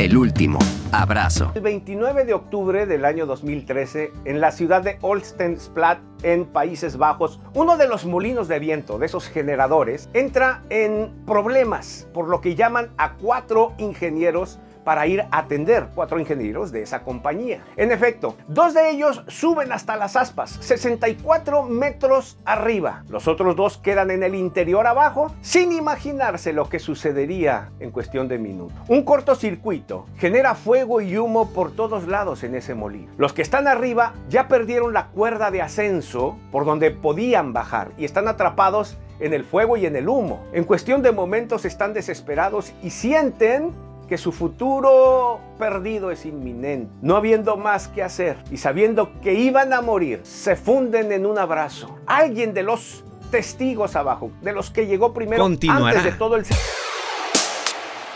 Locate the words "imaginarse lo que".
25.72-26.78